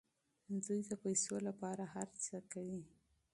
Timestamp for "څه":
2.23-2.35